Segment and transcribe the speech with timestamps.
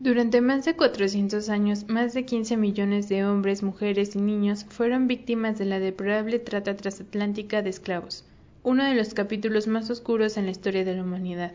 [0.00, 5.06] Durante más de 400 años, más de 15 millones de hombres, mujeres y niños fueron
[5.06, 8.24] víctimas de la deplorable trata transatlántica de esclavos,
[8.62, 11.52] uno de los capítulos más oscuros en la historia de la humanidad.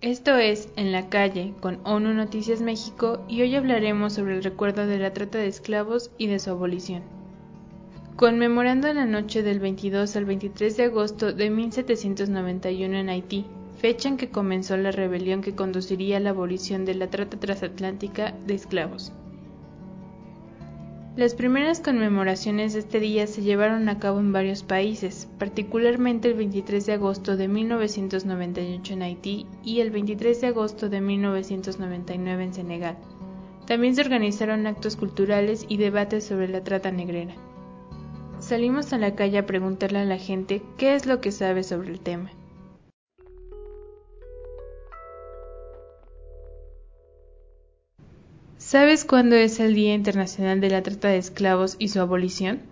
[0.00, 4.88] Esto es En la calle con ONU Noticias México y hoy hablaremos sobre el recuerdo
[4.88, 7.04] de la trata de esclavos y de su abolición.
[8.16, 13.46] Conmemorando la noche del 22 al 23 de agosto de 1791 en Haití,
[13.84, 18.32] fecha en que comenzó la rebelión que conduciría a la abolición de la trata transatlántica
[18.46, 19.12] de esclavos.
[21.16, 26.34] Las primeras conmemoraciones de este día se llevaron a cabo en varios países, particularmente el
[26.34, 32.54] 23 de agosto de 1998 en Haití y el 23 de agosto de 1999 en
[32.54, 32.96] Senegal.
[33.66, 37.34] También se organizaron actos culturales y debates sobre la trata negrera.
[38.38, 41.90] Salimos a la calle a preguntarle a la gente qué es lo que sabe sobre
[41.90, 42.30] el tema.
[48.66, 52.62] ¿Sabes cuándo es el Día Internacional de la Trata de Esclavos y su abolición?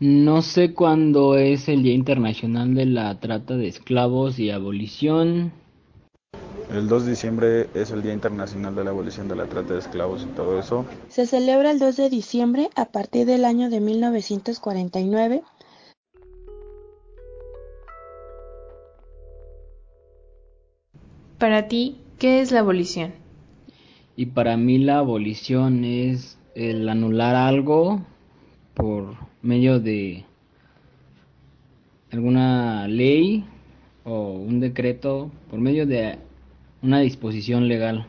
[0.00, 5.52] No sé cuándo es el Día Internacional de la Trata de Esclavos y Abolición.
[6.72, 9.78] El 2 de diciembre es el Día Internacional de la Abolición de la Trata de
[9.78, 10.84] Esclavos y todo eso.
[11.08, 15.44] Se celebra el 2 de diciembre a partir del año de 1949.
[21.38, 23.21] Para ti, ¿qué es la abolición?
[24.16, 28.02] Y para mí la abolición es el anular algo
[28.74, 30.24] por medio de
[32.10, 33.44] alguna ley
[34.04, 36.18] o un decreto, por medio de
[36.82, 38.06] una disposición legal.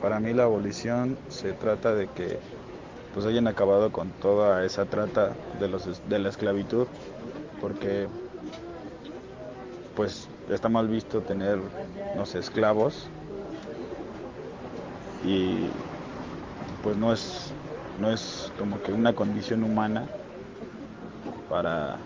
[0.00, 2.38] Para mí la abolición se trata de que
[3.12, 6.86] pues hayan acabado con toda esa trata de los de la esclavitud
[7.60, 8.08] porque
[9.94, 11.58] pues está mal visto tener
[12.16, 13.08] no sé esclavos
[15.24, 15.68] y
[16.82, 17.52] pues no es
[18.00, 20.06] no es como que una condición humana
[21.48, 21.98] para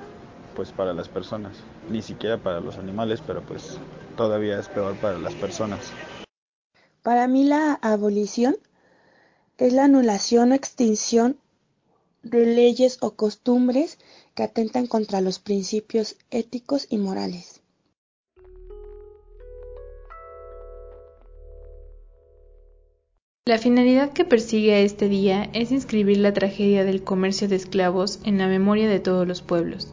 [0.55, 1.57] pues para las personas.
[1.89, 3.79] Ni siquiera para los animales pero pues
[4.17, 5.81] todavía es peor para las personas.
[7.03, 8.57] Para mí la abolición
[9.57, 11.39] es la anulación o extinción
[12.23, 13.99] de leyes o costumbres
[14.35, 17.58] que atentan contra los principios éticos y morales
[23.49, 28.37] La finalidad que persigue este día es inscribir la tragedia del comercio de esclavos en
[28.37, 29.89] la memoria de todos los pueblos.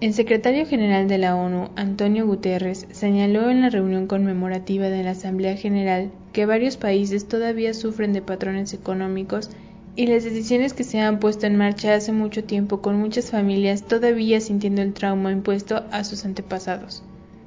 [0.00, 5.10] El secretario general de la ONU, Antonio Guterres, señaló en la reunión conmemorativa de la
[5.10, 9.50] Asamblea General que varios países todavía sufren de patrones económicos
[9.96, 13.82] y las decisiones que se han puesto en marcha hace mucho tiempo con muchas familias
[13.82, 17.02] todavía sintiendo el trauma impuesto a sus antepasados.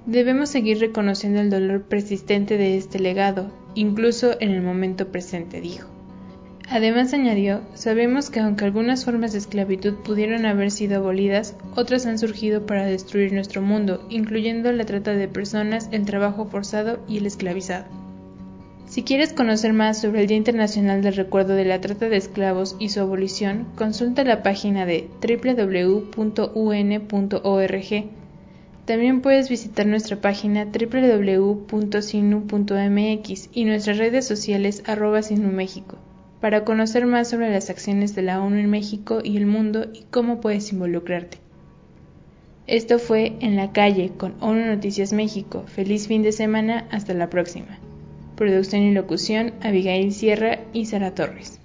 [0.06, 5.88] Debemos seguir reconociendo el dolor persistente de este legado, incluso en el momento presente, dijo.
[6.70, 12.20] Además añadió, sabemos que aunque algunas formas de esclavitud pudieron haber sido abolidas, otras han
[12.20, 17.26] surgido para destruir nuestro mundo, incluyendo la trata de personas, el trabajo forzado y el
[17.26, 17.86] esclavizado.
[18.86, 22.76] Si quieres conocer más sobre el Día Internacional del Recuerdo de la Trata de Esclavos
[22.78, 26.14] y su abolición, consulta la página de www.un.org
[28.86, 31.70] también puedes visitar nuestra página www.sinu.mx
[33.54, 35.98] y nuestras redes sociales arroba México
[36.44, 40.04] para conocer más sobre las acciones de la ONU en México y el mundo y
[40.12, 41.38] cómo puedes involucrarte.
[42.68, 45.64] Esto fue En la calle con ONU Noticias México.
[45.68, 47.80] Feliz fin de semana, hasta la próxima.
[48.36, 51.63] Producción y locución Abigail Sierra y Sara Torres.